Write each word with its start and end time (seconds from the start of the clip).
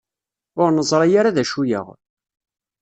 Ur 0.61 0.69
neẓri 0.71 1.09
ara 1.19 1.35
d 1.35 1.37
acu-yaɣ. 1.41 1.87